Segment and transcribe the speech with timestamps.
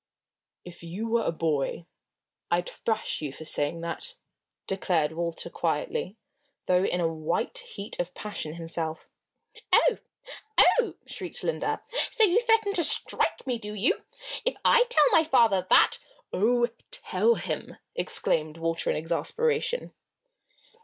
[0.65, 1.85] "If you were a boy,
[2.49, 4.15] I'd thrash you for saying that!"
[4.65, 6.15] declared Walter, quietly,
[6.65, 9.07] though in a white heat of passion himself.
[9.71, 9.99] "Oh!
[10.57, 11.83] oh!" shrieked Linda.
[12.09, 13.99] "So you threaten to strike me, do you?
[14.43, 15.99] If I tell my father that"
[16.33, 19.93] "Oh, tell him!" exclaimed Walter, in exasperation.